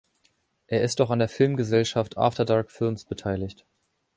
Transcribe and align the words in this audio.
Er 0.65 0.81
ist 0.81 0.99
auch 0.99 1.11
an 1.11 1.19
der 1.19 1.29
Filmgesellschaft 1.29 2.17
„After 2.17 2.43
Dark 2.43 2.71
Films“ 2.71 3.05
beteiligt. 3.05 3.67